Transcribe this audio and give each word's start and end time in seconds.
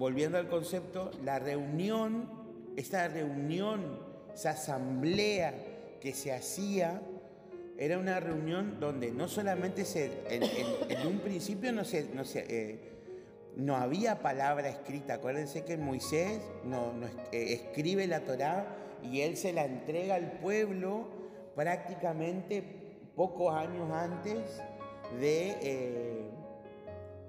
volviendo 0.00 0.38
al 0.38 0.48
concepto, 0.48 1.10
la 1.22 1.38
reunión, 1.38 2.26
esta 2.74 3.06
reunión, 3.06 4.00
esa 4.34 4.52
asamblea 4.52 5.52
que 6.00 6.14
se 6.14 6.32
hacía, 6.32 7.02
era 7.76 7.98
una 7.98 8.18
reunión 8.18 8.80
donde 8.80 9.10
no 9.10 9.28
solamente 9.28 9.84
se, 9.84 10.10
en, 10.30 11.06
un 11.06 11.18
principio 11.18 11.70
no, 11.72 11.84
se, 11.84 12.04
no, 12.14 12.22
eh, 12.34 12.78
no 13.56 13.76
había 13.76 14.22
palabra 14.22 14.70
escrita. 14.70 15.14
Acuérdense 15.14 15.66
que 15.66 15.76
Moisés 15.76 16.40
no, 16.64 16.94
eh, 17.30 17.52
escribe 17.52 18.06
la 18.06 18.20
Torá 18.20 18.74
y 19.02 19.20
él 19.20 19.36
se 19.36 19.52
la 19.52 19.66
entrega 19.66 20.14
al 20.14 20.32
pueblo 20.38 21.08
prácticamente 21.54 22.64
pocos 23.14 23.54
años 23.54 23.92
antes 23.92 24.62
de, 25.20 25.58
eh, 25.60 26.30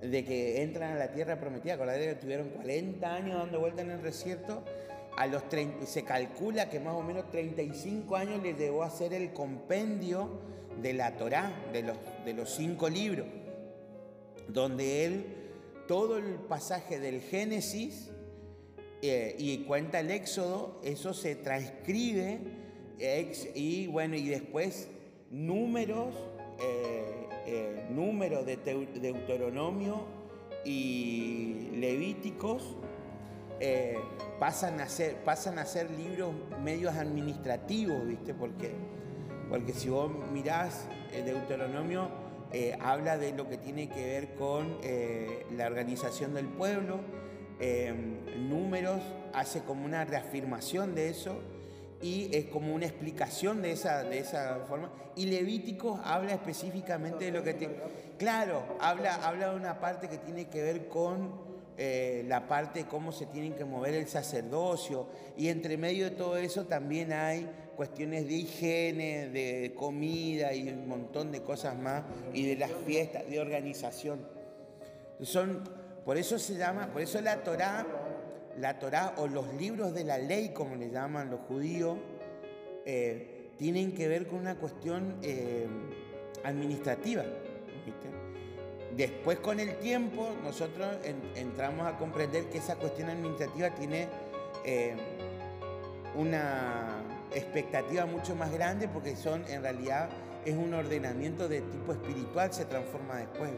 de 0.02 0.26
que 0.26 0.62
entran 0.64 0.94
a 0.94 0.96
la 0.96 1.12
tierra 1.12 1.40
prometida. 1.40 1.76
Acuérdense 1.76 2.10
que 2.10 2.16
tuvieron 2.16 2.50
40 2.50 3.14
años 3.14 3.38
dando 3.38 3.60
vuelta 3.60 3.82
en 3.82 3.92
el 3.92 4.02
desierto 4.02 4.64
a 5.18 5.28
los 5.28 5.44
se 5.86 6.04
calcula 6.04 6.70
que 6.70 6.80
más 6.80 6.96
o 6.96 7.04
menos 7.04 7.30
35 7.32 8.16
años 8.16 8.42
le 8.42 8.54
llevó 8.54 8.84
a 8.84 8.88
hacer 8.88 9.14
el 9.14 9.34
compendio 9.34 10.40
de 10.82 10.94
la 10.94 11.16
Torá, 11.18 11.52
de 11.74 11.84
los, 11.84 11.98
de 12.26 12.34
los 12.34 12.50
cinco 12.56 12.90
libros, 12.90 13.28
donde 14.48 15.06
él, 15.06 15.26
todo 15.88 16.18
el 16.18 16.36
pasaje 16.36 17.00
del 17.00 17.22
Génesis 17.22 18.10
eh, 19.02 19.36
y 19.38 19.60
cuenta 19.66 20.00
el 20.00 20.12
Éxodo, 20.12 20.80
eso 20.84 21.14
se 21.14 21.36
transcribe 21.36 22.40
y 23.56 23.88
bueno, 23.88 24.16
y 24.16 24.30
después 24.30 24.88
números, 25.32 26.16
eh, 26.62 26.91
eh, 27.46 27.88
números 27.90 28.46
de 28.46 28.58
Deuteronomio 28.58 30.06
y 30.66 31.70
Levíticos 31.74 32.76
eh, 33.64 34.00
pasan, 34.40 34.80
a 34.82 34.90
ser, 34.90 35.18
pasan 35.18 35.60
a 35.60 35.66
ser 35.66 35.92
libros 35.92 36.34
medios 36.64 36.96
administrativos, 36.96 38.08
¿viste? 38.08 38.34
Porque, 38.34 38.72
porque 39.52 39.72
si 39.74 39.88
vos 39.90 40.12
mirás 40.34 40.88
Deuteronomio, 41.12 42.10
eh, 42.52 42.76
habla 42.82 43.20
de 43.20 43.34
lo 43.34 43.48
que 43.48 43.58
tiene 43.58 43.88
que 43.88 44.04
ver 44.04 44.34
con 44.34 44.80
eh, 44.82 45.46
la 45.56 45.68
organización 45.68 46.34
del 46.34 46.48
pueblo, 46.48 47.00
números 48.50 49.00
hace 49.34 49.62
como 49.62 49.86
una 49.86 50.04
reafirmación 50.04 50.96
de 50.96 51.10
eso 51.10 51.44
y 52.02 52.30
es 52.36 52.46
como 52.46 52.74
una 52.74 52.86
explicación 52.86 53.62
de 53.62 53.72
esa, 53.72 54.04
de 54.04 54.20
esa 54.20 54.60
forma. 54.68 54.92
Y 55.16 55.26
Levíticos 55.26 56.00
habla 56.04 56.34
específicamente 56.34 57.26
de 57.26 57.32
lo 57.32 57.44
que 57.44 57.54
tiene... 57.54 57.76
Claro, 58.18 58.64
habla, 58.80 59.16
habla 59.16 59.50
de 59.52 59.56
una 59.56 59.80
parte 59.80 60.08
que 60.08 60.18
tiene 60.18 60.48
que 60.48 60.62
ver 60.62 60.88
con 60.88 61.52
eh, 61.78 62.24
la 62.28 62.48
parte 62.48 62.84
de 62.84 62.86
cómo 62.86 63.12
se 63.12 63.26
tienen 63.26 63.54
que 63.54 63.66
mover 63.66 63.96
el 63.96 64.08
sacerdocio 64.08 65.08
y 65.38 65.48
entre 65.48 65.78
medio 65.78 66.06
de 66.06 66.12
todo 66.12 66.38
eso 66.38 66.66
también 66.66 67.14
hay 67.14 67.50
cuestiones 67.76 68.28
de 68.28 68.34
higiene, 68.34 69.30
de 69.30 69.74
comida 69.76 70.54
y 70.54 70.70
un 70.70 70.88
montón 70.88 71.32
de 71.32 71.42
cosas 71.42 71.76
más 71.76 72.04
y 72.34 72.46
de 72.46 72.56
las 72.58 72.72
fiestas, 72.86 73.28
de 73.28 73.40
organización. 73.40 74.20
Son, 75.22 75.64
por 76.06 76.18
eso 76.18 76.38
se 76.38 76.56
llama, 76.56 76.92
por 76.92 77.02
eso 77.02 77.20
la 77.22 77.42
Torá, 77.44 77.88
la 78.60 78.80
Torá 78.80 79.14
o 79.18 79.28
los 79.28 79.54
libros 79.56 79.94
de 79.94 80.04
la 80.04 80.18
ley, 80.18 80.50
como 80.50 80.76
le 80.76 80.90
llaman 80.90 81.30
los 81.30 81.42
judíos, 81.42 81.98
eh, 82.86 83.52
tienen 83.58 83.94
que 83.94 84.08
ver 84.08 84.28
con 84.28 84.40
una 84.40 84.56
cuestión 84.56 85.18
eh, 85.22 85.68
administrativa. 86.44 87.24
Después 88.96 89.40
con 89.40 89.60
el 89.60 89.78
tiempo 89.78 90.32
nosotros 90.44 90.88
entramos 91.36 91.88
a 91.88 91.98
comprender 91.98 92.50
que 92.50 92.58
esa 92.58 92.76
cuestión 92.76 93.10
administrativa 93.10 93.70
tiene 93.70 94.08
eh, 94.66 94.96
una 96.16 97.02
expectativa 97.34 98.06
mucho 98.06 98.36
más 98.36 98.52
grande 98.52 98.90
porque 98.90 99.16
son 99.16 99.46
en 99.48 99.62
realidad 99.62 100.10
es 100.44 100.56
un 100.56 100.74
ordenamiento 100.74 101.48
de 101.48 101.62
tipo 101.62 101.94
espiritual, 101.94 102.52
se 102.52 102.66
transforma 102.66 103.20
después, 103.20 103.52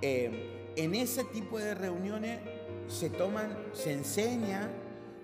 en 0.00 0.94
ese 0.94 1.24
tipo 1.24 1.58
de 1.58 1.74
reuniones 1.74 2.40
se 2.88 3.10
toman, 3.10 3.56
se 3.72 3.92
enseña, 3.92 4.70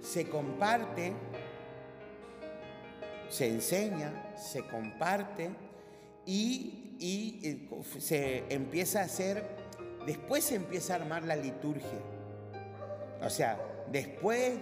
se 0.00 0.28
comparte, 0.28 1.12
se 3.28 3.48
enseña, 3.48 4.34
se 4.36 4.66
comparte 4.66 5.50
y 6.24 6.88
y 6.98 7.40
eh, 7.42 7.68
se 8.00 8.44
empieza 8.52 9.00
a 9.00 9.04
hacer, 9.04 9.44
después 10.06 10.44
se 10.44 10.56
empieza 10.56 10.94
a 10.94 10.96
armar 10.96 11.24
la 11.24 11.36
liturgia. 11.36 12.00
O 13.22 13.30
sea, 13.30 13.58
después 13.90 14.58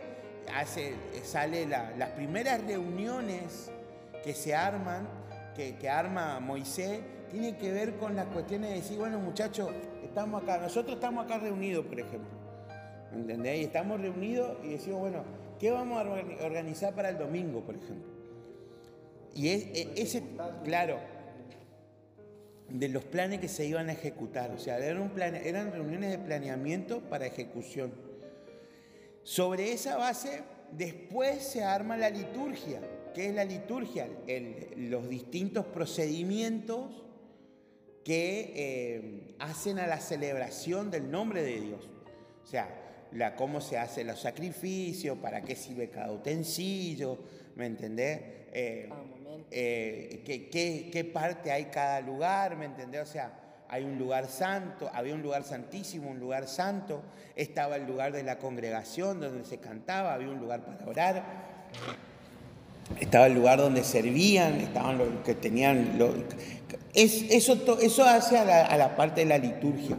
hace, 0.54 0.94
sale 1.24 1.66
las 1.66 2.10
primeras 2.10 2.62
reuniones 2.64 3.70
que 4.22 4.34
se 4.34 4.54
arman, 4.54 5.08
que, 5.54 5.76
que 5.76 5.88
arma 5.88 6.40
Moisés, 6.40 7.00
tiene 7.30 7.56
que 7.56 7.72
ver 7.72 7.96
con 7.96 8.14
las 8.14 8.26
cuestiones 8.26 8.70
de 8.70 8.76
decir, 8.76 8.98
bueno 8.98 9.18
muchachos, 9.18 9.70
estamos 10.04 10.42
acá, 10.42 10.58
nosotros 10.58 10.96
estamos 10.96 11.24
acá 11.24 11.38
reunidos, 11.38 11.86
por 11.86 11.98
ejemplo. 11.98 12.35
¿Entendés? 13.12 13.60
Y 13.60 13.64
estamos 13.64 14.00
reunidos 14.00 14.56
y 14.64 14.70
decimos, 14.70 15.00
bueno, 15.00 15.24
¿qué 15.58 15.70
vamos 15.70 15.98
a 15.98 16.44
organizar 16.44 16.94
para 16.94 17.08
el 17.08 17.18
domingo, 17.18 17.60
por 17.60 17.76
ejemplo? 17.76 18.16
Y 19.34 19.48
es, 19.48 19.64
e, 19.74 19.92
ese, 19.96 20.22
claro, 20.64 20.98
de 22.68 22.88
los 22.88 23.04
planes 23.04 23.40
que 23.40 23.48
se 23.48 23.66
iban 23.66 23.88
a 23.88 23.92
ejecutar. 23.92 24.50
O 24.50 24.58
sea, 24.58 24.78
eran, 24.78 25.12
eran 25.34 25.72
reuniones 25.72 26.10
de 26.10 26.18
planeamiento 26.18 27.00
para 27.00 27.26
ejecución. 27.26 27.92
Sobre 29.22 29.72
esa 29.72 29.96
base, 29.96 30.42
después 30.72 31.42
se 31.42 31.62
arma 31.64 31.96
la 31.96 32.10
liturgia. 32.10 32.80
¿Qué 33.14 33.28
es 33.28 33.34
la 33.34 33.44
liturgia? 33.44 34.08
los 34.76 35.08
distintos 35.08 35.64
procedimientos 35.66 37.02
que 38.04 38.52
eh, 38.54 39.34
hacen 39.38 39.78
a 39.78 39.86
la 39.86 39.98
celebración 39.98 40.90
del 40.90 41.10
nombre 41.10 41.42
de 41.42 41.60
Dios. 41.60 41.88
O 42.44 42.46
sea, 42.46 42.85
la, 43.16 43.34
cómo 43.34 43.60
se 43.60 43.78
hacen 43.78 44.06
los 44.06 44.21
sacrificios, 44.21 45.19
para 45.19 45.43
qué 45.43 45.56
sirve 45.56 45.88
cada 45.88 46.12
utensilio, 46.12 47.19
¿me 47.56 47.66
entendés? 47.66 48.21
Eh, 48.53 48.88
eh, 49.50 50.88
qué, 50.93 51.04
parte 51.04 51.53
hay 51.53 51.66
cada 51.66 52.00
lugar, 52.00 52.56
¿me 52.56 52.66
entendés? 52.66 53.03
O 53.03 53.12
sea, 53.12 53.32
hay 53.69 53.84
un 53.84 53.99
lugar 53.99 54.28
santo, 54.28 54.91
había 54.93 55.15
un 55.15 55.22
lugar 55.22 55.44
santísimo, 55.44 56.10
un 56.10 56.21
lugar 56.21 56.47
santo, 56.47 57.03
estaba 57.34 57.77
el 57.77 57.87
lugar 57.87 58.12
de 58.12 58.22
la 58.22 58.38
congregación 58.38 59.21
donde 59.21 59.44
se 59.44 59.59
cantaba, 59.59 60.15
había 60.15 60.28
un 60.28 60.38
lugar 60.38 60.65
para 60.65 60.87
orar, 60.87 61.25
estaba 63.00 63.27
el 63.27 63.34
lugar 63.34 63.59
donde 63.59 63.83
servían, 63.83 64.60
estaban 64.60 64.98
los 64.98 65.09
que 65.25 65.34
tenían... 65.34 65.98
es, 66.94 67.22
eso, 67.31 67.78
eso 67.81 68.04
hace 68.04 68.38
a 68.38 68.77
la, 68.77 68.97
parte 68.97 69.22
de 69.22 69.27
la 69.27 69.38
liturgia. 69.38 69.97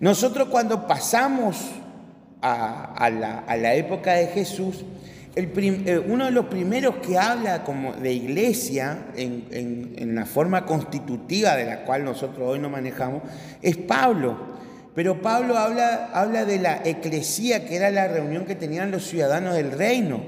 Nosotros 0.00 0.48
cuando 0.48 0.86
pasamos 0.86 1.56
a, 2.42 3.10
la, 3.10 3.40
a 3.40 3.56
la 3.56 3.74
época 3.74 4.14
de 4.14 4.28
Jesús, 4.28 4.84
eh, 5.40 6.02
uno 6.04 6.24
de 6.24 6.30
los 6.32 6.46
primeros 6.46 6.96
que 6.96 7.16
habla 7.16 7.62
como 7.62 7.92
de 7.92 8.12
iglesia 8.12 9.06
en, 9.14 10.14
la 10.16 10.26
forma 10.26 10.66
constitutiva 10.66 11.54
de 11.54 11.64
la 11.64 11.84
cual 11.84 12.04
nosotros 12.04 12.40
hoy 12.48 12.58
nos 12.58 12.72
manejamos 12.72 13.22
es 13.62 13.76
Pablo. 13.76 14.58
Pero 14.96 15.22
Pablo 15.22 15.56
habla, 15.56 16.10
habla 16.12 16.44
de 16.44 16.58
la 16.58 16.82
eclesía, 16.84 17.66
que 17.66 17.76
era 17.76 17.92
la 17.92 18.08
reunión 18.08 18.46
que 18.46 18.56
tenían 18.56 18.90
los 18.90 19.06
ciudadanos 19.06 19.54
del 19.54 19.70
reino. 19.70 20.22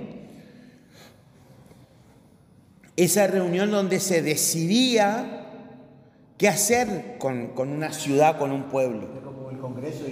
Esa 2.95 3.27
reunión 3.27 3.73
donde 3.73 3.99
se 3.99 4.23
decidía 4.23 5.49
qué 6.39 6.47
hacer 6.47 7.17
con, 7.19 7.49
con 7.49 7.71
una 7.71 7.93
ciudad, 7.93 8.39
con 8.39 8.53
un 8.53 8.65
pueblo. 8.65 9.09
Como 9.25 9.51
el 9.51 9.59
Congreso, 9.59 10.05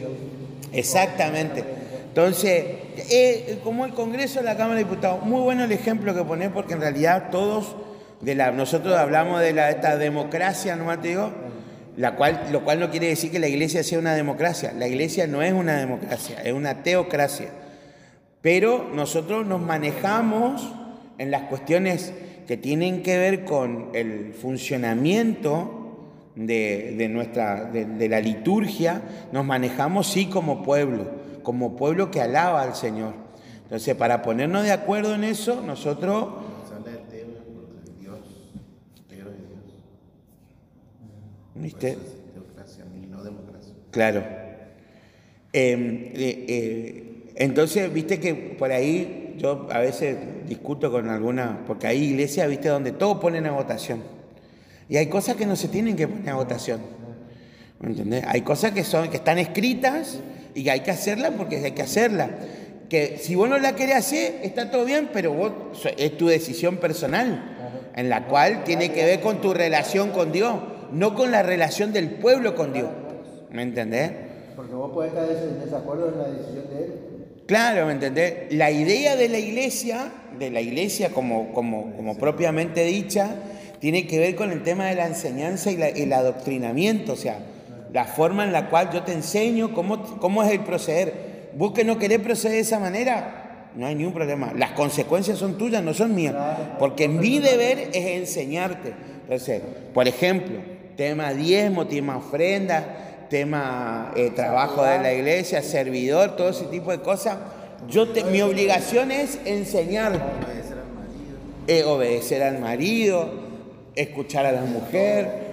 Exactamente. 0.72 1.77
Entonces, 2.08 2.64
eh, 3.10 3.60
como 3.62 3.84
el 3.84 3.92
Congreso 3.92 4.40
de 4.40 4.46
la 4.46 4.56
Cámara 4.56 4.76
de 4.76 4.84
Diputados, 4.84 5.24
muy 5.24 5.40
bueno 5.40 5.64
el 5.64 5.72
ejemplo 5.72 6.14
que 6.14 6.24
ponés 6.24 6.50
porque 6.50 6.74
en 6.74 6.80
realidad 6.80 7.28
todos, 7.30 7.76
de 8.20 8.34
la, 8.34 8.50
nosotros 8.50 8.96
hablamos 8.96 9.40
de 9.40 9.52
la, 9.52 9.70
esta 9.70 9.96
democracia, 9.96 10.74
¿no 10.74 10.98
te 10.98 11.08
digo? 11.08 11.30
La 11.96 12.16
cual, 12.16 12.48
lo 12.50 12.64
cual 12.64 12.80
no 12.80 12.90
quiere 12.90 13.08
decir 13.08 13.30
que 13.30 13.38
la 13.38 13.48
iglesia 13.48 13.82
sea 13.82 13.98
una 13.98 14.14
democracia. 14.14 14.72
La 14.72 14.88
iglesia 14.88 15.26
no 15.26 15.42
es 15.42 15.52
una 15.52 15.76
democracia, 15.76 16.40
es 16.42 16.52
una 16.52 16.82
teocracia. 16.82 17.50
Pero 18.40 18.88
nosotros 18.94 19.46
nos 19.46 19.60
manejamos 19.60 20.72
en 21.18 21.30
las 21.30 21.42
cuestiones 21.42 22.12
que 22.46 22.56
tienen 22.56 23.02
que 23.02 23.18
ver 23.18 23.44
con 23.44 23.90
el 23.94 24.32
funcionamiento 24.32 25.74
de 26.36 28.08
la 28.08 28.20
liturgia, 28.20 29.02
nos 29.32 29.44
manejamos 29.44 30.06
sí 30.06 30.26
como 30.26 30.62
pueblo 30.62 31.27
como 31.48 31.76
pueblo 31.76 32.10
que 32.10 32.20
alaba 32.20 32.60
al 32.60 32.74
Señor. 32.74 33.14
Entonces, 33.62 33.94
para 33.94 34.20
ponernos 34.20 34.64
de 34.64 34.70
acuerdo 34.70 35.14
en 35.14 35.24
eso, 35.24 35.62
nosotros... 35.62 36.28
¿Viste? 41.54 41.96
Claro. 43.90 44.22
Em, 45.54 46.10
eh, 46.12 46.44
eh, 46.48 47.32
entonces, 47.36 47.90
viste 47.94 48.20
que 48.20 48.34
por 48.34 48.70
ahí 48.70 49.36
yo 49.38 49.68
a 49.70 49.78
veces 49.78 50.18
discuto 50.46 50.92
con 50.92 51.08
alguna, 51.08 51.64
porque 51.66 51.86
hay 51.86 52.04
iglesias, 52.04 52.46
viste, 52.46 52.68
donde 52.68 52.92
todo 52.92 53.20
ponen 53.20 53.46
a 53.46 53.52
votación. 53.52 54.02
Y 54.90 54.98
hay 54.98 55.06
cosas 55.06 55.36
que 55.36 55.46
no 55.46 55.56
se 55.56 55.68
tienen 55.68 55.96
que 55.96 56.08
poner 56.08 56.28
a 56.28 56.34
votación. 56.34 56.82
¿Me 57.80 57.88
entendés? 57.88 58.22
Hay 58.26 58.42
cosas 58.42 58.72
que, 58.72 58.84
son, 58.84 59.08
que 59.08 59.16
están 59.16 59.38
escritas 59.38 60.20
y 60.58 60.68
hay 60.68 60.80
que 60.80 60.90
hacerlas 60.90 61.32
porque 61.36 61.56
hay 61.56 61.72
que 61.72 61.82
hacerlas. 61.82 62.30
Que 62.88 63.18
si 63.18 63.34
vos 63.34 63.48
no 63.48 63.58
la 63.58 63.76
querés 63.76 63.96
hacer, 63.96 64.40
está 64.42 64.70
todo 64.70 64.84
bien, 64.84 65.10
pero 65.12 65.32
vos, 65.32 65.52
es 65.96 66.16
tu 66.16 66.26
decisión 66.26 66.78
personal, 66.78 67.90
en 67.94 68.08
la 68.08 68.26
cual 68.26 68.64
tiene 68.64 68.90
que 68.90 69.04
ver 69.04 69.20
con 69.20 69.40
tu 69.40 69.52
relación 69.54 70.10
con 70.10 70.32
Dios, 70.32 70.56
no 70.90 71.14
con 71.14 71.30
la 71.30 71.42
relación 71.42 71.92
del 71.92 72.10
pueblo 72.10 72.54
con 72.54 72.72
Dios. 72.72 72.88
¿Me 73.50 73.62
entendés? 73.62 74.10
Porque 74.56 74.74
vos 74.74 74.90
podés 74.92 75.12
estar 75.12 75.28
en 75.30 75.60
desacuerdo 75.60 76.08
en 76.08 76.18
la 76.18 76.28
decisión 76.28 76.64
de 76.70 76.84
él. 76.84 76.94
Claro, 77.46 77.86
¿me 77.86 77.92
entendés? 77.92 78.34
La 78.50 78.70
idea 78.70 79.16
de 79.16 79.28
la 79.28 79.38
iglesia, 79.38 80.12
de 80.38 80.50
la 80.50 80.60
iglesia 80.60 81.10
como, 81.10 81.52
como, 81.52 81.94
como 81.94 82.18
propiamente 82.18 82.84
dicha, 82.84 83.30
tiene 83.78 84.06
que 84.06 84.18
ver 84.18 84.34
con 84.34 84.50
el 84.50 84.62
tema 84.62 84.86
de 84.86 84.96
la 84.96 85.06
enseñanza 85.06 85.70
y, 85.70 85.80
el 85.80 86.12
adoctrinamiento, 86.12 87.12
o 87.12 87.16
sea, 87.16 87.38
la 87.92 88.04
forma 88.04 88.44
en 88.44 88.52
la 88.52 88.68
cual 88.68 88.90
yo 88.92 89.02
te 89.02 89.12
enseño 89.12 89.72
cómo, 89.72 90.02
cómo 90.18 90.42
es 90.42 90.52
el 90.52 90.60
proceder. 90.60 91.50
Vos 91.54 91.72
que 91.72 91.84
no 91.84 91.98
querés 91.98 92.20
proceder 92.20 92.56
de 92.56 92.60
esa 92.60 92.78
manera, 92.78 93.70
no 93.74 93.86
hay 93.86 93.94
ningún 93.94 94.12
problema. 94.12 94.52
Las 94.54 94.72
consecuencias 94.72 95.38
son 95.38 95.56
tuyas, 95.56 95.82
no 95.82 95.94
son 95.94 96.14
mías. 96.14 96.34
Porque 96.78 97.08
mi 97.08 97.38
deber 97.38 97.90
es 97.92 98.06
enseñarte. 98.06 98.92
Entonces, 99.22 99.62
por 99.94 100.06
ejemplo, 100.06 100.58
tema 100.96 101.32
diezmo, 101.32 101.86
tema 101.86 102.16
ofrenda, 102.16 103.26
tema 103.30 104.12
eh, 104.16 104.30
trabajo 104.30 104.84
de 104.84 104.98
la 104.98 105.12
iglesia, 105.12 105.62
servidor, 105.62 106.36
todo 106.36 106.50
ese 106.50 106.66
tipo 106.66 106.90
de 106.90 107.00
cosas. 107.00 107.38
Yo 107.88 108.08
te, 108.10 108.24
mi 108.24 108.42
obligación 108.42 109.10
es 109.10 109.38
enseñar. 109.44 110.12
Obedecer 110.12 110.78
al 110.78 110.88
marido. 110.94 111.94
obedecer 111.94 112.42
al 112.42 112.58
marido, 112.58 113.30
escuchar 113.94 114.46
a 114.46 114.52
la 114.52 114.62
mujer 114.62 115.47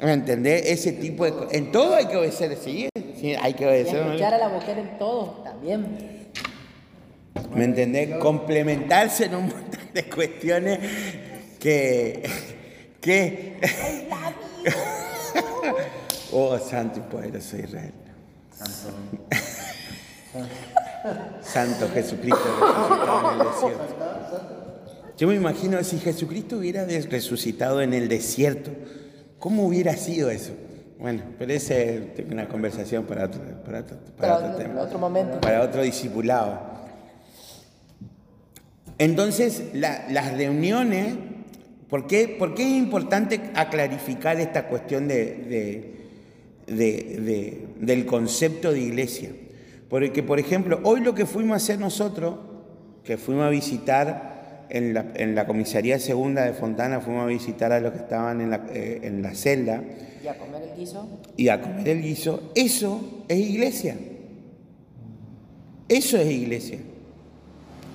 ¿Me 0.00 0.12
entendés? 0.12 0.66
Ese 0.66 0.92
tipo 0.92 1.24
de 1.24 1.32
cosas. 1.32 1.54
En 1.54 1.72
todo 1.72 1.94
hay 1.94 2.06
que 2.06 2.16
obedecer, 2.16 2.56
sí, 2.62 2.88
sí 3.18 3.34
hay 3.34 3.54
que 3.54 3.66
obedecer. 3.66 3.94
Y 3.94 4.08
escuchar 4.08 4.34
a 4.34 4.38
la 4.38 4.48
mujer 4.48 4.78
en 4.78 4.98
todo 4.98 5.42
también. 5.42 6.26
¿Me 7.54 7.64
entendés? 7.64 8.16
Complementarse 8.16 9.26
en 9.26 9.34
un 9.34 9.48
montón 9.48 9.80
de 9.94 10.04
cuestiones 10.04 10.78
que. 11.58 12.22
que 13.00 13.58
oh, 16.32 16.58
santo 16.58 17.00
y 17.00 17.02
poderoso 17.02 17.56
Israel. 17.56 17.92
Santo. 18.50 18.96
Santo 21.42 21.88
Jesucristo 21.94 22.42
resucitado 22.58 23.32
en 23.32 23.40
el 23.40 23.46
desierto. 23.46 23.96
Yo 25.16 25.28
me 25.28 25.34
imagino 25.34 25.82
si 25.82 25.98
Jesucristo 25.98 26.58
hubiera 26.58 26.84
resucitado 26.84 27.80
en 27.80 27.94
el 27.94 28.08
desierto 28.08 28.70
¿Cómo 29.38 29.66
hubiera 29.66 29.96
sido 29.96 30.30
eso? 30.30 30.52
Bueno, 30.98 31.22
pero 31.38 31.52
ese 31.52 32.12
es 32.16 32.30
una 32.30 32.48
conversación 32.48 33.04
para 33.04 33.26
otro, 33.26 33.40
para 33.64 33.80
otro, 33.80 34.56
tema. 34.56 34.80
otro 34.80 34.98
momento. 34.98 35.40
Para 35.40 35.62
otro 35.62 35.82
discipulado. 35.82 36.76
Entonces, 38.98 39.62
las 39.74 40.32
reuniones, 40.36 41.14
¿por 41.88 42.06
qué, 42.06 42.34
¿por 42.38 42.54
qué, 42.54 42.62
es 42.62 42.78
importante 42.78 43.50
aclarificar 43.54 44.40
esta 44.40 44.68
cuestión 44.68 45.06
de, 45.06 45.94
del 46.66 48.06
concepto 48.06 48.72
de 48.72 48.80
iglesia? 48.80 49.30
Porque, 49.90 50.22
por 50.22 50.38
ejemplo, 50.38 50.80
hoy 50.82 51.02
lo 51.02 51.14
que 51.14 51.26
fuimos 51.26 51.52
a 51.52 51.56
hacer 51.56 51.78
nosotros, 51.78 52.38
que 53.04 53.18
fuimos 53.18 53.44
a 53.44 53.50
visitar 53.50 54.35
en 54.68 55.34
la, 55.34 55.46
comisaría 55.46 55.98
segunda 55.98 56.44
de 56.44 56.52
Fontana 56.52 57.00
fuimos 57.00 57.24
a 57.24 57.26
visitar 57.26 57.72
a 57.72 57.80
los 57.80 57.92
que 57.92 57.98
estaban 57.98 58.40
en 58.40 58.50
la, 58.50 58.66
eh, 58.72 59.00
en 59.02 59.22
la 59.22 59.34
celda. 59.34 59.82
¿Y 60.22 60.28
a 60.28 60.38
comer 60.38 60.62
el 60.62 60.76
guiso? 60.76 61.08
Y 61.36 61.48
a 61.48 61.60
comer 61.60 61.88
el 61.88 62.02
guiso. 62.02 62.52
Eso 62.54 63.24
es 63.28 63.38
iglesia. 63.38 63.96
Eso 65.88 66.18
es 66.18 66.30
iglesia. 66.30 66.78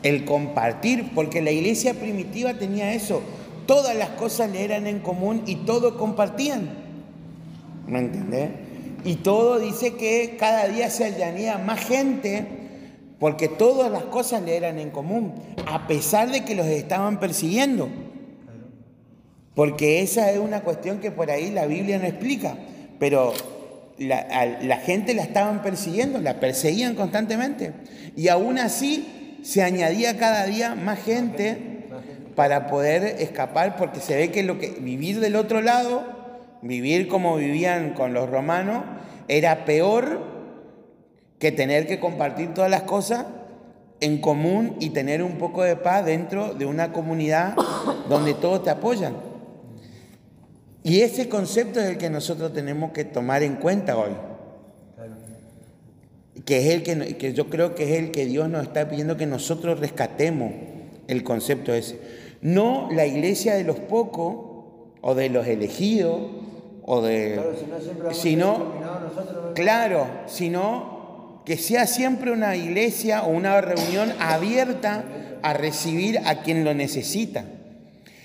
El 0.04 0.26
compartir, 0.26 1.12
porque 1.14 1.42
la 1.42 1.52
iglesia 1.52 1.94
primitiva 1.94 2.54
tenía 2.54 2.94
eso. 2.94 3.22
Todas 3.66 3.96
las 3.96 4.10
cosas 4.12 4.52
le 4.52 4.64
eran 4.64 4.88
en 4.88 5.00
común 5.00 5.44
y 5.46 5.58
todo 5.58 5.98
compartían. 5.98 6.70
¿Me 7.88 8.00
entendés? 8.00 8.50
Y 9.04 9.16
todo 9.16 9.60
dice 9.60 9.96
que 9.96 10.38
cada 10.40 10.68
día 10.68 10.90
se 10.90 11.06
añadía 11.06 11.58
más 11.58 11.86
gente 11.86 12.61
porque 13.22 13.48
todas 13.48 13.92
las 13.92 14.06
cosas 14.06 14.42
le 14.42 14.58
eran 14.58 14.80
en 14.80 14.90
común, 14.90 15.36
a 15.68 15.86
pesar 15.86 16.32
de 16.32 16.44
que 16.44 16.56
los 16.56 16.66
estaban 16.66 17.20
persiguiendo. 17.20 17.88
Porque 19.54 20.02
esa 20.02 20.32
es 20.32 20.40
una 20.40 20.62
cuestión 20.62 20.98
que 20.98 21.12
por 21.12 21.30
ahí 21.30 21.52
la 21.52 21.68
Biblia 21.68 22.00
no 22.00 22.08
explica, 22.08 22.56
pero 22.98 23.32
la, 24.00 24.82
gente 24.84 25.14
la 25.14 25.22
estaban 25.22 25.62
persiguiendo, 25.62 26.20
la 26.20 26.40
perseguían 26.40 26.96
constantemente. 26.96 27.74
Y 28.16 28.28
aún 28.30 28.58
así 28.58 29.38
se 29.44 29.62
añadía 29.62 30.18
cada 30.18 30.48
día 30.48 30.74
más 30.74 30.98
gente 31.04 31.86
para 32.36 32.66
poder 32.66 33.04
escapar, 33.20 33.76
porque 33.78 34.00
se 34.00 34.16
ve 34.16 34.32
que, 34.32 34.42
lo 34.42 34.58
que 34.58 34.72
vivir 34.80 35.20
del 35.20 35.36
otro 35.36 35.62
lado, 35.62 36.06
vivir 36.64 37.08
como 37.08 37.36
vivían 37.36 37.94
con 37.94 38.16
los 38.16 38.28
romanos, 38.28 38.84
era 39.28 39.64
peor 39.64 40.41
que 41.42 41.52
tener 41.52 41.88
que 41.88 42.00
compartir 42.00 42.54
todas 42.54 42.70
las 42.70 42.84
cosas 42.84 43.26
en 44.00 44.22
común 44.22 44.76
y 44.80 44.92
tener 44.92 45.24
un 45.24 45.40
poco 45.40 45.64
de 45.64 45.76
paz 45.76 46.06
dentro 46.06 46.54
de 46.54 46.68
una 46.68 46.94
comunidad 46.94 47.56
donde 48.10 48.36
todos 48.36 48.64
te 48.64 48.70
apoyan. 48.70 49.16
Y 50.84 51.02
ese 51.02 51.30
concepto 51.30 51.80
es 51.80 51.88
el 51.88 51.98
que 51.98 52.12
nosotros 52.12 52.54
tenemos 52.54 52.92
que 52.92 53.06
tomar 53.06 53.42
en 53.42 53.56
cuenta 53.56 53.98
hoy. 53.98 54.12
Que 56.46 56.60
es 56.60 56.76
el 56.76 56.84
que, 56.84 57.18
que 57.18 57.34
yo 57.34 57.50
creo 57.50 57.74
que 57.74 57.86
es 57.86 58.00
el 58.04 58.12
que 58.12 58.28
Dios 58.28 58.48
nos 58.48 58.62
está 58.62 58.88
pidiendo 58.88 59.18
que 59.18 59.26
nosotros 59.26 59.80
rescatemos 59.80 60.52
el 61.08 61.24
concepto 61.24 61.74
ese. 61.74 62.00
No 62.42 62.88
la 62.92 63.08
iglesia 63.08 63.56
de 63.56 63.64
los 63.64 63.80
pocos 63.80 64.64
o 65.02 65.16
de 65.16 65.30
los 65.30 65.48
elegidos 65.48 66.22
o 66.84 67.02
de 67.02 67.34
claro, 67.34 68.14
si 68.14 68.36
no 68.36 68.58
sino, 68.58 69.54
claro, 69.56 70.08
sino 70.28 70.91
que 71.46 71.58
sea 71.58 71.88
siempre 71.88 72.32
una 72.32 72.56
iglesia 72.56 73.24
o 73.24 73.32
una 73.32 73.60
reunión 73.62 74.14
abierta 74.20 75.04
a 75.42 75.54
recibir 75.54 76.20
a 76.26 76.42
quien 76.44 76.64
lo 76.64 76.74
necesita. 76.74 77.46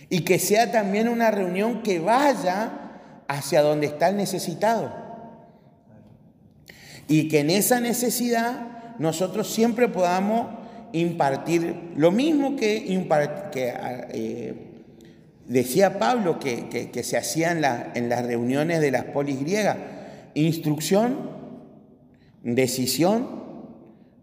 Y 0.08 0.20
que 0.20 0.38
sea 0.38 0.70
también 0.70 1.08
una 1.08 1.30
reunión 1.30 1.82
que 1.82 1.98
vaya 1.98 2.70
hacia 3.28 3.62
donde 3.62 3.86
está 3.86 4.08
el 4.08 4.16
necesitado. 4.16 4.94
Y 7.08 7.28
que 7.28 7.40
en 7.40 7.50
esa 7.50 7.80
necesidad 7.80 8.94
nosotros 8.98 9.52
siempre 9.52 9.88
podamos 9.88 10.48
impartir 10.92 11.92
lo 11.96 12.10
mismo 12.10 12.56
que, 12.56 12.84
que 13.52 13.74
eh, 14.10 14.54
decía 15.46 15.98
Pablo 15.98 16.38
que, 16.38 16.90
se 17.02 17.16
hacía 17.16 17.52
en 17.94 18.08
las 18.08 18.26
reuniones 18.26 18.80
de 18.80 18.90
las 18.90 19.04
polis 19.04 19.40
griegas, 19.40 19.76
instrucción 20.34 21.35
decisión, 22.54 23.26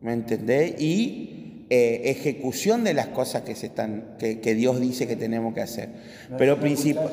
¿me 0.01 0.13
entendés? 0.13 0.79
Y 0.79 1.65
eh, 1.69 2.11
ejecución 2.11 2.83
de 2.83 2.93
las 2.93 3.07
cosas 3.07 3.41
que, 3.41 3.55
se 3.55 3.67
están, 3.67 4.15
que, 4.19 4.55
Dios 4.55 4.79
dice 4.79 5.07
que 5.07 5.15
tenemos 5.15 5.53
que 5.53 5.61
hacer. 5.61 5.89
Pero 6.37 6.59
principio, 6.59 7.09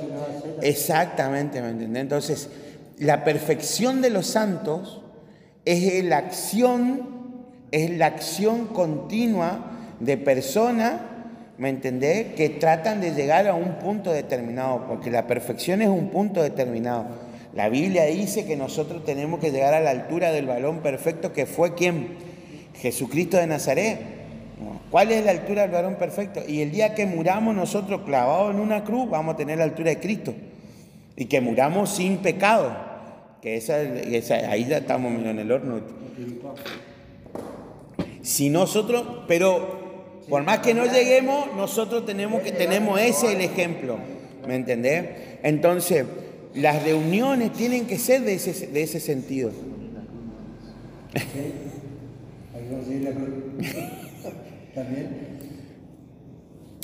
exactamente, 0.63 1.63
¿me 1.63 1.71
entendés? 1.71 2.03
Entonces, 2.03 2.49
la 2.99 3.25
perfección 3.25 4.03
de 4.03 4.11
los 4.11 4.27
santos 4.27 5.03
es 5.65 6.05
la 6.05 6.19
acción, 6.19 7.09
es 7.71 7.91
la 7.91 8.07
acción 8.07 8.67
continua 8.67 9.71
de 9.99 10.17
personas, 10.17 11.01
¿me 11.59 11.71
entendés? 11.71 12.35
Que 12.35 12.51
tratan 12.51 13.01
de 13.01 13.15
llegar 13.15 13.47
a 13.49 13.55
un 13.55 13.79
punto 13.79 14.13
determinado, 14.13 14.87
porque 14.87 15.11
la 15.11 15.27
perfección 15.27 15.81
es 15.81 15.89
un 15.89 16.11
punto 16.11 16.43
determinado. 16.43 17.30
La 17.55 17.69
Biblia 17.69 18.05
dice 18.05 18.47
que 18.47 18.57
nosotros 18.57 19.05
tenemos 19.05 19.41
que 19.41 19.51
llegar 19.51 19.75
a 19.75 19.81
la 19.81 19.91
altura 19.91 20.31
del 20.31 20.47
balón 20.47 20.81
perfecto 20.81 21.33
que 21.33 21.47
fue 21.47 21.75
quien? 21.75 22.09
Jesucristo 22.75 23.37
de 23.37 23.47
Nazaret. 23.47 23.99
¿Cuál 24.91 25.13
es 25.13 25.25
la 25.25 25.31
altura 25.31 25.63
del 25.63 25.71
varón 25.71 25.97
perfecto? 25.97 26.43
Y 26.47 26.61
el 26.61 26.71
día 26.71 26.95
que 26.95 27.07
muramos 27.07 27.55
nosotros 27.55 28.03
clavados 28.03 28.55
en 28.55 28.61
una 28.61 28.85
cruz, 28.85 29.09
vamos 29.09 29.35
a 29.35 29.37
tener 29.37 29.59
la 29.59 29.65
altura 29.65 29.91
de 29.91 30.01
Cristo. 30.01 30.35
Y 31.17 31.27
que 31.27 31.41
muramos 31.41 31.91
sin 31.91 32.19
pecado. 32.19 32.77
Que 33.41 33.57
esa, 33.57 33.77
ahí 34.51 34.67
ya 34.67 34.79
estamos 34.79 35.13
en 35.13 35.39
el 35.39 35.51
horno. 35.51 35.81
Si 38.23 38.51
nosotros, 38.51 39.25
pero 39.27 39.81
por 40.29 40.43
más 40.43 40.59
que 40.59 40.75
no 40.75 40.85
lleguemos, 40.87 41.55
nosotros 41.57 42.05
tenemos 42.05 42.43
que 42.43 42.53
tenemos 42.53 43.01
ese 43.01 43.33
el 43.33 43.41
ejemplo. 43.41 43.99
¿Me 44.47 44.57
entendés? 44.57 45.05
Entonces, 45.43 46.05
las 46.55 46.83
reuniones 46.83 47.53
tienen 47.53 47.87
que 47.87 47.99
ser 47.99 48.23
de 48.23 48.35
ese, 48.35 48.67
de 48.67 48.83
ese 48.83 49.01
sentido. 49.01 49.51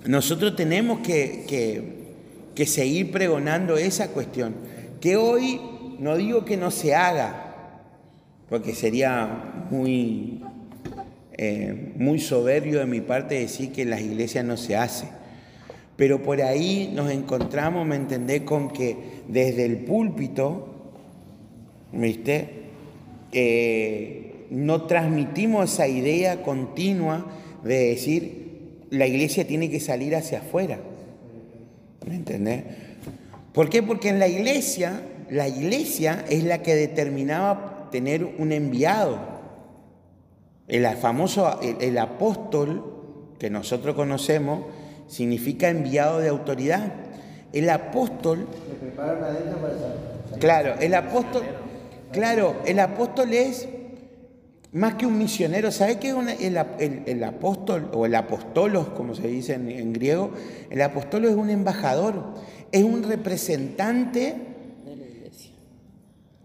Nosotros 0.06 0.54
tenemos 0.56 1.00
que, 1.00 1.44
que- 1.48 1.96
que 2.54 2.66
seguir 2.66 3.10
pregonando 3.10 3.76
esa 3.76 4.08
cuestión. 4.08 4.54
Que 5.00 5.16
hoy 5.16 5.60
no 5.98 6.16
digo 6.16 6.44
que 6.46 6.56
no 6.56 6.70
se 6.70 6.94
haga, 6.94 7.82
porque 8.48 8.74
sería 8.74 9.66
muy, 9.70 10.42
eh, 11.36 11.92
muy 11.96 12.18
soberbio 12.18 12.78
de 12.78 12.86
mi 12.86 13.02
parte 13.02 13.34
decir 13.38 13.72
que 13.72 13.82
en 13.82 13.90
las 13.90 14.00
iglesias 14.00 14.42
no 14.44 14.56
se 14.56 14.76
hace. 14.76 15.06
Pero 15.96 16.22
por 16.22 16.42
ahí 16.42 16.92
nos 16.94 17.10
encontramos, 17.10 17.86
¿me 17.86 17.96
entendés?, 17.96 18.42
con 18.42 18.70
que 18.70 18.96
desde 19.28 19.64
el 19.64 19.78
púlpito, 19.78 20.68
¿viste? 21.92 22.48
Eh, 23.32 24.46
no 24.50 24.82
transmitimos 24.82 25.72
esa 25.72 25.88
idea 25.88 26.42
continua 26.42 27.26
de 27.64 27.88
decir 27.88 28.46
la 28.90 29.06
iglesia 29.06 29.46
tiene 29.46 29.70
que 29.70 29.80
salir 29.80 30.14
hacia 30.14 30.38
afuera. 30.38 30.78
¿Me 32.06 32.14
entendés? 32.14 32.62
¿Por 33.52 33.68
qué? 33.68 33.82
Porque 33.82 34.10
en 34.10 34.18
la 34.18 34.28
iglesia, 34.28 35.02
la 35.30 35.48
iglesia 35.48 36.24
es 36.28 36.44
la 36.44 36.62
que 36.62 36.74
determinaba 36.74 37.88
tener 37.90 38.24
un 38.24 38.52
enviado. 38.52 39.18
El 40.68 40.86
famoso, 40.96 41.60
el, 41.60 41.76
el 41.80 41.98
apóstol 41.98 42.92
que 43.38 43.50
nosotros 43.50 43.94
conocemos 43.94 44.60
significa 45.08 45.68
enviado 45.68 46.18
de 46.20 46.28
autoridad. 46.28 46.92
El 47.52 47.70
apóstol 47.70 48.46
Le 48.82 48.90
para 48.90 49.18
salir. 49.20 50.38
Claro, 50.40 50.74
el 50.80 50.94
apóstol, 50.94 51.42
claro, 52.12 52.56
el 52.66 52.78
apóstol 52.80 53.32
es 53.32 53.68
más 54.72 54.94
que 54.96 55.06
un 55.06 55.16
misionero. 55.16 55.70
¿Sabe 55.70 55.98
qué 55.98 56.08
es 56.08 56.14
una- 56.14 56.34
el, 56.34 56.56
el- 56.78 57.02
el 57.06 57.24
apóstol 57.24 57.88
o 57.94 58.04
el 58.04 58.14
apostolos, 58.14 58.88
como 58.88 59.14
se 59.14 59.28
dice 59.28 59.54
en, 59.54 59.70
en 59.70 59.92
griego? 59.92 60.32
El 60.70 60.82
apóstolo 60.82 61.28
es 61.28 61.34
un 61.36 61.48
embajador, 61.50 62.34
es 62.72 62.82
un 62.84 63.02
representante 63.04 64.34
de 64.84 64.96
la 64.96 65.04
iglesia. 65.06 65.52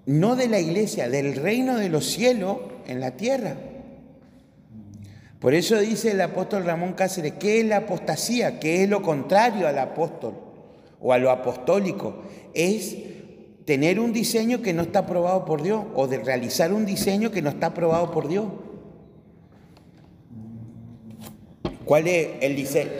no 0.06 0.36
de 0.36 0.48
la 0.48 0.60
iglesia, 0.60 1.10
del 1.10 1.36
reino 1.36 1.78
de 1.78 1.90
los 1.90 2.06
cielos 2.06 2.58
en 2.88 3.00
la 3.02 3.12
tierra. 3.18 3.56
Por 5.42 5.56
eso 5.56 5.80
dice 5.80 6.12
el 6.12 6.22
apóstol 6.22 6.66
Ramón 6.66 6.94
Cáceres, 6.94 7.34
¿qué 7.40 7.62
es 7.62 7.66
la 7.66 7.78
apostasía? 7.78 8.60
¿Qué 8.60 8.84
es 8.84 8.90
lo 8.90 9.02
contrario 9.02 9.68
al 9.68 9.80
apóstol 9.80 10.36
o 11.00 11.12
a 11.12 11.18
lo 11.18 11.32
apostólico? 11.32 12.22
Es 12.54 12.96
tener 13.66 14.00
un 14.00 14.14
diseño 14.14 14.62
que 14.62 14.72
no 14.72 14.84
está 14.84 15.00
aprobado 15.00 15.44
por 15.44 15.64
Dios 15.64 15.84
o 15.96 16.06
de 16.08 16.20
realizar 16.20 16.72
un 16.72 16.86
diseño 16.86 17.32
que 17.32 17.42
no 17.42 17.50
está 17.50 17.68
aprobado 17.68 18.12
por 18.12 18.28
Dios. 18.28 18.46
¿Cuál 21.86 22.08
es 22.08 22.30
el 22.42 22.56
diseño? 22.56 22.92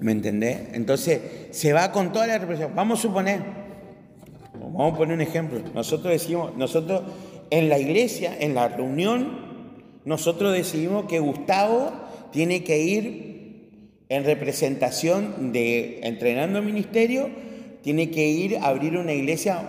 ¿Me 0.00 0.10
entendés? 0.10 0.70
Entonces, 0.72 1.20
se 1.52 1.72
va 1.72 1.92
con 1.92 2.12
toda 2.12 2.26
la 2.26 2.38
represión. 2.38 2.72
Vamos 2.74 2.98
a 2.98 3.02
suponer, 3.02 3.42
vamos 4.60 4.92
a 4.92 4.96
poner 4.96 5.14
un 5.14 5.20
ejemplo. 5.20 5.60
Nosotros 5.72 6.12
decimos, 6.12 6.56
nosotros 6.56 7.02
en 7.50 7.68
la 7.68 7.78
iglesia, 7.78 8.36
en 8.38 8.54
la 8.54 8.68
reunión, 8.68 9.46
nosotros 10.04 10.52
decidimos 10.52 11.06
que 11.06 11.18
Gustavo 11.20 11.92
tiene 12.32 12.64
que 12.64 12.78
ir 12.80 13.70
en 14.08 14.24
representación 14.24 15.52
de 15.52 16.00
entrenando 16.02 16.62
ministerio, 16.62 17.28
tiene 17.82 18.10
que 18.10 18.26
ir 18.28 18.58
a 18.58 18.66
abrir 18.68 18.96
una 18.96 19.12
iglesia, 19.12 19.60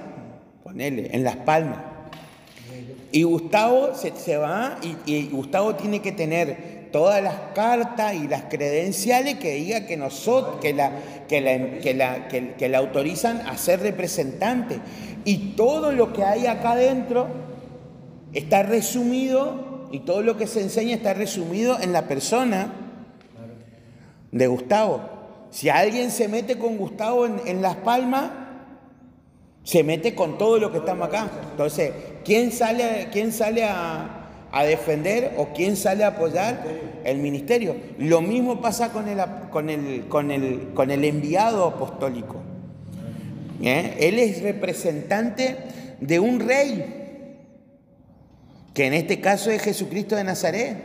ponele, 0.64 1.10
en 1.14 1.24
Las 1.24 1.38
Palmas. 1.38 1.80
Y 3.12 3.24
Gustavo 3.24 3.92
se, 3.96 4.38
va 4.38 4.78
y, 5.06 5.12
y 5.12 5.30
Gustavo 5.30 5.76
tiene 5.76 6.00
que 6.02 6.12
tener 6.12 6.90
todas 6.92 7.22
las 7.24 7.36
cartas 7.54 8.14
y 8.16 8.28
las 8.28 8.44
credenciales 8.44 9.36
que 9.36 9.56
diga 9.56 9.86
que 9.88 9.98
nosotros, 9.98 10.58
que 10.62 10.74
la, 10.74 10.92
que 11.28 11.42
la, 11.42 11.80
que 11.80 11.94
la, 11.94 12.28
que- 12.28 12.54
que 12.54 12.70
la 12.70 12.78
autorizan 12.78 13.42
a 13.48 13.58
ser 13.58 13.80
representante. 13.82 14.78
Y 15.26 15.54
todo 15.56 15.92
lo 15.92 16.14
que 16.14 16.24
hay 16.24 16.46
acá 16.46 16.72
adentro 16.72 17.28
está 18.34 18.64
resumido, 18.64 19.88
y 19.92 20.00
todo 20.00 20.22
lo 20.22 20.38
que 20.38 20.48
se 20.48 20.62
enseña 20.62 20.96
está 20.96 21.14
resumido 21.14 21.80
en 21.80 21.94
la 21.94 22.08
persona 22.08 22.74
de 24.32 24.48
Gustavo. 24.48 25.02
Si 25.52 25.70
alguien 25.70 26.12
se 26.12 26.28
mete 26.28 26.58
con 26.58 26.78
Gustavo 26.78 27.26
en, 27.26 27.62
Las 27.62 27.78
Palmas, 27.78 28.30
se 29.64 29.84
mete 29.84 30.14
con 30.14 30.38
todo 30.38 30.60
lo 30.60 30.72
que 30.72 30.78
estamos 30.78 31.08
acá. 31.08 31.30
Entonces, 31.52 31.92
¿quién 32.24 32.52
sale, 32.52 33.10
quién 33.12 33.32
sale 33.32 33.64
a, 33.64 34.16
defender 34.66 35.34
o 35.38 35.50
quién 35.56 35.76
sale 35.76 36.04
a 36.04 36.10
apoyar? 36.10 36.64
El 37.04 37.18
ministerio. 37.18 37.76
Lo 37.98 38.22
mismo 38.22 38.62
pasa 38.62 38.92
con 38.92 39.08
el, 39.08 39.20
con 39.50 39.70
el, 39.70 40.08
con 40.08 40.32
el, 40.32 40.70
con 40.74 40.92
el 40.92 41.04
enviado 41.04 41.66
apostólico. 41.66 42.36
¿Eh? 43.62 43.96
Él 44.00 44.20
es 44.20 44.42
representante 44.44 45.58
de 46.00 46.20
un 46.20 46.40
rey, 46.40 47.09
que 48.74 48.86
en 48.86 48.94
este 48.94 49.20
caso 49.20 49.52
es 49.52 49.62
Jesucristo 49.62 50.16
de 50.16 50.24
Nazaret. 50.24 50.78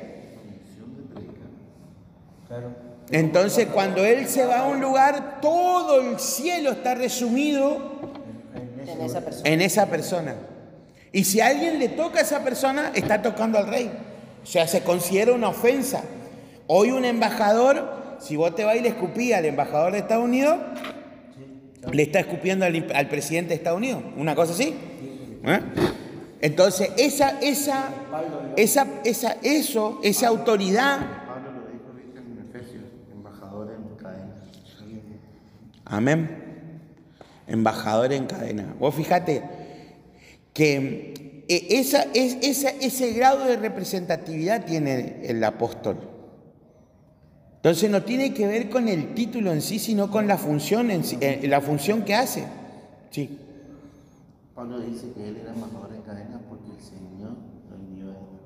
Entonces, 3.10 3.66
cuando 3.66 4.04
Él 4.04 4.26
se 4.28 4.44
va 4.46 4.60
a 4.60 4.68
un 4.68 4.80
lugar, 4.80 5.40
todo 5.40 6.00
el 6.00 6.18
cielo 6.18 6.72
está 6.72 6.94
resumido 6.94 8.00
En 8.86 9.00
esa 9.00 9.20
persona. 9.20 9.50
en 9.50 9.60
esa 9.60 9.86
persona. 9.86 10.34
Y 11.12 11.24
si 11.24 11.40
a 11.40 11.48
alguien 11.48 11.78
le 11.78 11.88
toca 11.90 12.18
a 12.18 12.22
esa 12.22 12.42
persona, 12.42 12.90
está 12.94 13.22
tocando 13.22 13.58
al 13.58 13.68
rey. 13.68 13.90
O 14.42 14.46
sea, 14.46 14.66
se 14.66 14.82
considera 14.82 15.32
una 15.32 15.48
ofensa. 15.48 16.02
Hoy 16.66 16.90
un 16.90 17.04
embajador, 17.04 18.16
si 18.20 18.36
vos 18.36 18.54
te 18.54 18.64
vas 18.64 18.76
y 18.76 18.80
le 18.80 18.88
escupí 18.88 19.32
al 19.32 19.44
embajador 19.44 19.92
de 19.92 19.98
Estados 19.98 20.24
Unidos, 20.24 20.56
le 21.92 22.02
está 22.02 22.18
escupiendo 22.20 22.64
al, 22.64 22.92
al 22.94 23.08
presidente 23.08 23.50
de 23.50 23.54
Estados 23.56 23.78
Unidos. 23.78 24.02
¿Una 24.16 24.34
cosa 24.34 24.54
así? 24.54 24.74
¿Eh? 25.44 25.60
Entonces, 26.44 26.90
esa, 26.98 27.40
esa, 27.40 27.88
esa, 28.58 28.86
esa, 29.06 29.36
eso, 29.42 29.98
esa 30.02 30.28
autoridad 30.28 30.98
Pablo 31.26 31.52
lo 31.52 31.60
dijo 31.72 32.18
en 32.18 32.46
Efesios, 32.50 32.84
embajador 33.10 33.72
en 33.72 33.96
cadena. 33.96 34.34
Amén. 35.86 36.30
Embajador 37.46 38.12
en 38.12 38.26
cadena. 38.26 38.74
Vos 38.78 38.94
fíjate 38.94 39.42
que 40.52 41.42
eh, 41.48 41.66
esa, 41.70 42.02
es, 42.12 42.36
esa- 42.42 42.76
ese 42.78 43.14
grado 43.14 43.46
de 43.46 43.56
representatividad 43.56 44.66
tiene 44.66 45.22
el 45.24 45.42
apóstol. 45.44 45.96
Entonces 47.56 47.88
no 47.88 48.02
tiene 48.02 48.34
que 48.34 48.46
ver 48.46 48.68
con 48.68 48.86
el 48.88 49.14
título 49.14 49.50
en 49.50 49.62
sí, 49.62 49.78
sino 49.78 50.10
con 50.10 50.26
la 50.26 50.36
función, 50.36 50.90
en 50.90 51.04
sí- 51.04 51.16
eh, 51.22 51.40
la 51.48 51.62
función 51.62 52.02
que 52.02 52.14
hace. 52.14 52.44
Sí. 53.10 53.38
Pablo 54.54 54.78
dice 54.80 55.12
que 55.12 55.28
él 55.28 55.36
era 55.38 55.52
embajador 55.52 55.92
en 55.92 56.02
cadena 56.02 56.40
porque 56.48 56.70
el 56.70 56.80
Señor 56.80 57.32
lo 57.68 57.76
envió 57.76 58.06
a 58.06 58.10
él. 58.10 58.40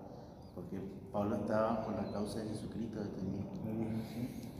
Porque 0.54 0.80
Pablo 1.12 1.36
estaba 1.36 1.84
por 1.84 1.94
la 1.94 2.10
causa 2.10 2.40
de 2.40 2.48
Jesucristo 2.48 3.00
detenido. 3.00 3.46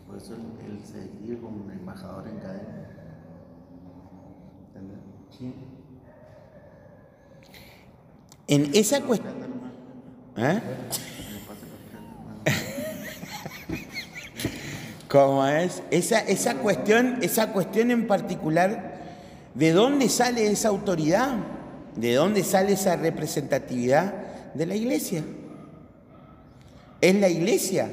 Por 0.06 0.16
eso 0.16 0.34
él, 0.34 0.42
él 0.66 0.80
se 0.84 1.00
describe 1.00 1.40
como 1.40 1.64
un 1.64 1.70
embajador 1.70 2.28
en 2.28 2.36
cadena. 2.38 2.88
¿Entendés? 4.68 4.98
Sí. 5.30 5.54
En 8.46 8.74
esa 8.74 9.02
cuestión... 9.02 9.34
¿Eh? 10.36 10.60
¿Cómo 15.08 15.46
es? 15.46 15.82
Esa, 15.90 16.20
esa, 16.20 16.56
cuestión, 16.56 17.18
esa 17.22 17.52
cuestión 17.52 17.90
en 17.90 18.06
particular, 18.06 18.97
¿de 19.58 19.72
dónde 19.72 20.08
sale 20.08 20.46
esa 20.50 20.68
autoridad? 20.68 21.36
¿De 21.96 22.14
dónde 22.14 22.44
sale 22.44 22.72
esa 22.74 22.94
representatividad 22.96 24.14
de 24.54 24.66
la 24.66 24.76
iglesia? 24.76 25.24
Es 27.00 27.14
la 27.16 27.28
iglesia. 27.28 27.90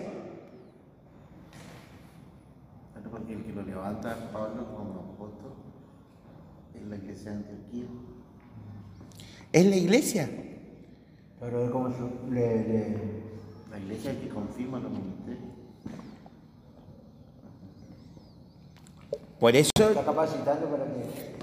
Porque 3.10 3.34
el 3.34 3.44
que 3.44 3.52
lo 3.54 3.64
levanta 3.64 4.12
a 4.12 4.32
Pablo 4.32 4.66
como 4.76 5.14
apóstol 5.16 5.54
es 6.76 6.82
la 6.88 6.98
iglesia 6.98 7.32
de 7.32 7.38
Antioquía. 7.38 7.86
Es 9.54 9.66
la 9.66 9.76
iglesia. 9.76 10.30
Pero 11.40 11.64
es 11.66 11.70
como 11.72 11.90
su- 11.92 12.32
le, 12.32 12.68
le, 12.68 12.98
La 13.72 13.80
iglesia 13.80 14.12
es 14.12 14.18
que 14.18 14.30
confirma 14.30 14.80
los 14.80 14.92
ministerios. 14.92 15.44
Por 19.40 19.56
eso 19.56 19.70
está 19.78 20.04
capacitando 20.06 20.68
para 20.68 20.86
que. 20.86 21.35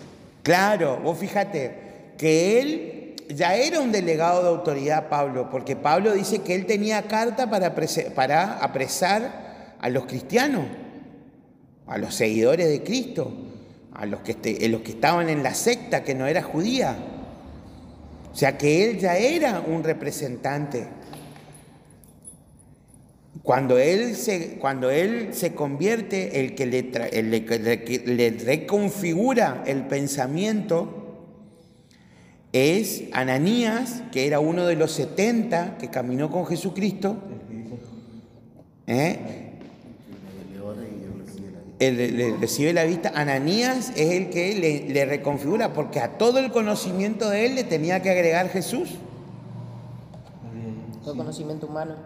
Claro, 0.42 0.98
vos 1.02 1.18
fíjate 1.18 2.14
que 2.18 2.60
él 2.60 3.14
ya 3.28 3.54
era 3.54 3.80
un 3.80 3.92
delegado 3.92 4.42
de 4.42 4.48
autoridad, 4.48 5.08
Pablo, 5.08 5.48
porque 5.50 5.76
Pablo 5.76 6.12
dice 6.12 6.40
que 6.40 6.54
él 6.54 6.66
tenía 6.66 7.02
carta 7.02 7.48
para, 7.48 7.68
apresar 8.60 9.74
a 9.80 9.88
los 9.88 10.06
cristianos, 10.06 10.64
a 11.86 11.98
los 11.98 12.14
seguidores 12.14 12.68
de 12.68 12.82
Cristo, 12.82 13.32
a 13.92 14.06
los 14.06 14.20
que, 14.20 14.32
este- 14.32 14.68
los 14.68 14.82
que 14.82 14.92
estaban 14.92 15.28
en 15.28 15.42
la 15.42 15.54
secta 15.54 16.02
que 16.02 16.14
no 16.14 16.26
era 16.26 16.42
judía. 16.42 16.96
O 18.32 18.36
sea 18.36 18.56
que 18.56 18.90
él 18.90 18.98
ya 18.98 19.16
era 19.16 19.60
un 19.60 19.84
representante. 19.84 20.86
Cuando 23.42 23.78
él 23.78 24.14
se, 24.14 24.54
cuando 24.58 24.90
él 24.90 25.30
se 25.34 25.52
convierte, 25.54 26.40
el 26.40 26.54
que 26.54 26.64
le, 26.66 26.90
el 27.12 27.30
le- 27.30 28.02
le- 28.06 28.30
reconfigura 28.44 29.64
el 29.66 29.86
pensamiento 29.88 30.98
es 32.52 33.04
Ananías, 33.12 34.02
que 34.12 34.26
era 34.28 34.38
uno 34.38 34.64
de 34.66 34.76
los 34.76 34.92
70 34.92 35.78
que 35.78 35.88
caminó 35.88 36.30
con 36.30 36.46
Jesucristo. 36.46 37.16
¿eh? 38.86 39.18
El, 41.80 42.16
le- 42.16 42.36
recibe 42.36 42.72
la 42.72 42.84
vista, 42.84 43.10
Ananías 43.12 43.90
es 43.96 44.12
el 44.12 44.30
que 44.30 44.54
le, 44.54 44.88
le 44.88 45.04
reconfigura, 45.04 45.72
porque 45.72 45.98
a 45.98 46.16
todo 46.16 46.38
el 46.38 46.52
conocimiento 46.52 47.28
de 47.28 47.46
él 47.46 47.54
le 47.56 47.64
tenía 47.64 48.00
que 48.02 48.10
agregar 48.10 48.48
Jesús. 48.50 48.90
Todo 51.02 51.16
conocimiento 51.16 51.66
humano. 51.66 51.96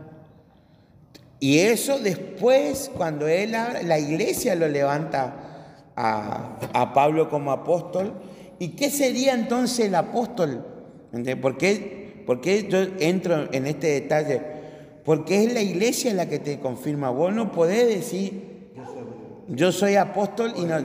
Y 1.39 1.59
eso 1.59 1.99
después, 1.99 2.91
cuando 2.97 3.29
él 3.29 3.53
la 3.53 3.99
iglesia 3.99 4.55
lo 4.55 4.69
levanta 4.69 5.47
a, 5.97 6.59
a 6.73 6.93
Pablo 6.93 7.29
como 7.29 7.51
apóstol. 7.51 8.13
¿Y 8.59 8.69
qué 8.71 8.91
sería 8.91 9.35
entonces 9.35 9.87
el 9.87 9.95
apóstol? 9.95 10.65
¿Por 11.41 11.59
qué, 11.59 12.23
por 12.27 12.41
qué 12.41 12.69
yo 12.69 12.79
entro 13.01 13.53
en 13.53 13.67
este 13.67 13.89
detalle? 13.89 14.43
Porque 15.05 15.45
es 15.45 15.53
la 15.53 15.63
iglesia 15.63 16.13
la 16.15 16.27
que 16.29 16.39
te 16.39 16.59
confirma. 16.59 17.11
Vos 17.11 17.33
no 17.33 17.53
podés 17.53 17.87
decir, 17.87 18.71
yo 19.49 19.73
soy 19.73 19.97
apóstol 19.97 20.53
y 20.57 20.65
no... 20.65 20.77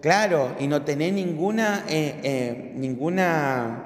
Claro, 0.00 0.54
y 0.58 0.66
no 0.66 0.82
tener 0.82 1.12
ninguna, 1.12 1.84
eh, 1.86 2.14
eh, 2.22 2.72
ninguna, 2.74 3.84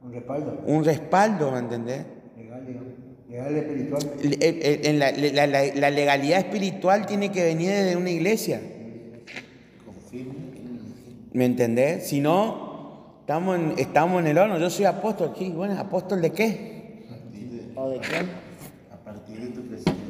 Un 0.00 0.12
respaldo. 0.12 0.62
un 0.64 0.84
respaldo, 0.84 1.50
¿me 1.50 1.58
entendés? 1.58 2.04
Legal, 3.34 3.56
espiritual. 3.56 4.02
Le- 4.22 4.88
en 4.90 4.98
la, 5.00 5.10
la- 5.10 5.46
la- 5.48 5.74
la 5.74 5.90
legalidad 5.90 6.38
espiritual 6.38 7.04
tiene 7.04 7.32
que 7.32 7.42
venir 7.42 7.68
desde 7.70 7.96
una 7.96 8.10
iglesia, 8.10 8.60
¿me 11.32 11.44
entendés? 11.44 12.06
Si 12.06 12.20
no, 12.20 13.16
estamos 13.20 13.58
en, 13.58 13.74
estamos 13.78 14.20
en 14.20 14.28
el 14.28 14.38
horno. 14.38 14.56
Yo 14.60 14.70
soy 14.70 14.84
apóstol, 14.84 15.34
¿qué? 15.36 15.50
Bueno, 15.50 15.76
¿apóstol 15.80 16.22
de 16.22 16.30
qué? 16.30 17.06
a 17.10 17.16
partir 17.16 17.48
de, 17.50 17.72
¿O 17.80 17.88
de 17.90 17.98
quién? 17.98 18.26
a 18.92 18.96
partir 19.04 19.40
de 19.40 19.46
tu 19.48 19.66
crecimiento 19.66 20.04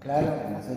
Claro, 0.00 0.28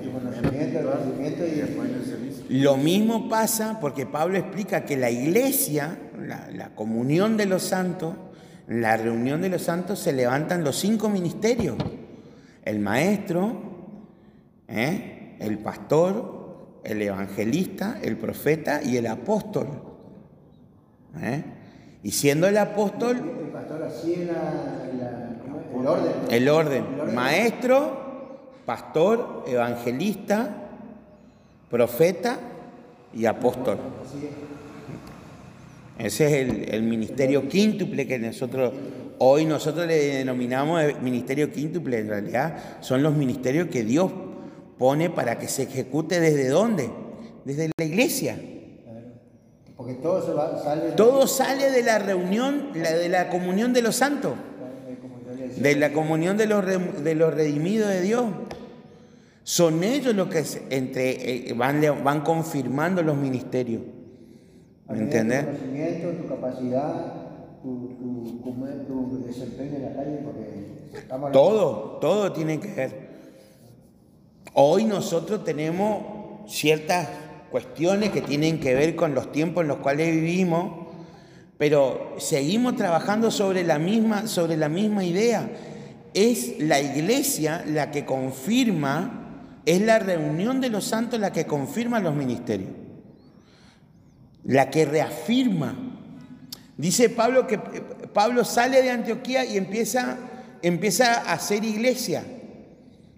tu 0.03 0.11
conocimiento, 0.11 0.79
el 0.79 0.85
conocimiento 0.85 1.47
y 1.47 1.49
y 1.49 1.55
después 1.61 1.89
en 1.89 1.95
el 1.95 2.05
servicio. 2.05 2.43
Lo 2.49 2.75
mismo 2.75 3.29
pasa 3.29 3.77
porque 3.79 4.05
Pablo 4.05 4.37
explica 4.37 4.83
que 4.83 4.97
la 4.97 5.09
iglesia, 5.09 5.97
la, 6.19 6.49
la 6.51 6.75
comunión 6.75 7.37
de 7.37 7.45
los 7.45 7.63
santos, 7.63 8.15
en 8.67 8.81
la 8.81 8.97
reunión 8.97 9.41
de 9.41 9.49
los 9.49 9.63
santos 9.63 9.99
se 9.99 10.13
levantan 10.13 10.63
los 10.63 10.77
cinco 10.77 11.09
ministerios. 11.09 11.75
El 12.63 12.79
maestro, 12.79 13.53
¿eh? 14.67 15.35
el 15.39 15.59
pastor, 15.59 16.79
el 16.83 17.01
evangelista, 17.01 17.99
el 18.01 18.17
profeta 18.17 18.81
y 18.81 18.97
el 18.97 19.07
apóstol. 19.07 19.67
¿eh? 21.21 21.43
Y 22.03 22.11
siendo 22.11 22.47
el 22.47 22.57
apóstol, 22.57 23.17
el 23.17 23.51
pastor 23.51 23.83
así 23.83 24.29
orden. 25.73 26.13
¿no? 26.27 26.29
el 26.29 26.49
orden, 26.49 26.85
El 26.85 26.99
orden. 27.01 27.15
maestro, 27.15 28.03
pastor, 28.65 29.43
evangelista, 29.47 30.49
profeta 31.69 32.37
y 33.13 33.25
apóstol. 33.25 33.77
Así 34.05 34.25
es. 34.25 34.52
Ese 35.97 36.25
es 36.25 36.49
el, 36.49 36.73
el 36.73 36.83
ministerio 36.83 37.47
quíntuple 37.47 38.07
que 38.07 38.17
nosotros, 38.19 38.73
hoy 39.19 39.45
nosotros 39.45 39.85
le 39.87 39.95
denominamos 40.17 40.81
el 40.81 40.99
ministerio 41.01 41.51
quíntuple. 41.51 41.99
En 41.99 42.09
realidad 42.09 42.57
son 42.81 43.03
los 43.03 43.15
ministerios 43.15 43.67
que 43.67 43.83
Dios 43.83 44.11
pone 44.77 45.09
para 45.09 45.37
que 45.37 45.47
se 45.47 45.63
ejecute 45.63 46.19
desde 46.19 46.49
dónde? 46.49 46.89
Desde 47.45 47.69
la 47.77 47.85
iglesia. 47.85 48.37
Porque 49.77 49.93
todo 49.95 50.25
se 50.25 50.33
va, 50.33 50.61
sale. 50.63 50.91
Todo 50.91 51.27
sale 51.27 51.69
de 51.69 51.83
la 51.83 51.99
reunión, 51.99 52.69
la- 52.75 52.91
de 52.93 53.09
la 53.09 53.29
comunión 53.29 53.73
de 53.73 53.81
los 53.81 53.95
santos, 53.95 54.33
Eh, 54.35 55.61
de 55.61 55.75
la 55.75 55.91
comunión 55.93 56.37
de 56.37 56.45
los, 56.47 56.63
de 57.03 57.15
los 57.15 57.33
redimidos 57.33 57.89
de 57.89 58.01
Dios. 58.01 58.25
Son 59.43 59.83
ellos 59.83 60.15
los 60.15 60.29
que 60.29 60.43
entre, 60.69 61.49
eh, 61.49 61.53
van, 61.53 61.81
van 62.03 62.21
confirmando 62.21 63.03
los 63.03 63.17
ministerios. 63.17 63.81
A 64.87 64.93
¿Me 64.93 64.99
medida 64.99 65.13
de 65.13 65.19
entendés? 65.21 65.39
Tu 65.39 65.51
conocimiento, 65.51 66.09
tu 66.21 66.27
capacidad, 66.27 67.23
tu, 67.61 69.23
desempeño 69.25 69.75
en 69.77 69.81
la 69.83 69.93
calle, 69.95 70.19
porque 70.23 70.97
estamos 70.97 71.31
Todo, 71.31 71.97
todo 71.99 72.31
tiene 72.33 72.59
que 72.59 72.73
ver. 72.73 73.13
Hoy 74.53 74.85
nosotros 74.85 75.43
tenemos 75.43 76.03
ciertas 76.47 77.07
cuestiones 77.49 78.09
que 78.11 78.21
tienen 78.21 78.59
que 78.59 78.75
ver 78.75 78.95
con 78.95 79.15
los 79.15 79.31
tiempos 79.31 79.61
en 79.61 79.69
los 79.69 79.77
cuales 79.77 80.11
vivimos, 80.11 80.87
pero 81.57 82.15
seguimos 82.17 82.75
trabajando 82.75 83.31
sobre 83.31 83.63
la 83.63 83.79
misma, 83.79 84.27
sobre 84.27 84.57
la 84.57 84.69
misma 84.69 85.05
idea. 85.05 85.49
Es 86.13 86.59
la 86.59 86.81
iglesia 86.81 87.63
la 87.65 87.89
que 87.89 88.05
confirma, 88.05 89.59
es 89.65 89.81
la 89.81 89.99
reunión 89.99 90.61
de 90.61 90.69
los 90.69 90.83
santos 90.83 91.19
la 91.19 91.31
que 91.31 91.45
confirma 91.45 91.99
los 91.99 92.13
ministerios, 92.13 92.69
la 94.43 94.69
que 94.69 94.85
reafirma. 94.85 95.75
Dice 96.77 97.09
Pablo 97.09 97.47
que 97.47 97.55
eh, 97.55 97.59
Pablo 98.13 98.43
sale 98.43 98.81
de 98.81 98.91
Antioquía 98.91 99.45
y 99.45 99.57
empieza, 99.57 100.17
empieza 100.61 101.21
a 101.21 101.33
hacer 101.33 101.63
iglesia. 101.63 102.23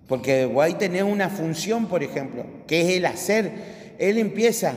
Porque 0.07 0.51
ahí 0.61 0.75
tenés 0.75 1.03
una 1.03 1.29
función, 1.29 1.87
por 1.87 2.03
ejemplo, 2.03 2.45
que 2.67 2.81
es 2.81 2.97
el 2.97 3.05
hacer. 3.05 3.95
Él 3.97 4.17
empieza 4.17 4.73